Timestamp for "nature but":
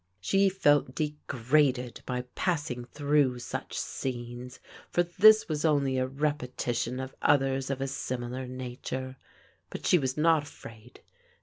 8.47-9.85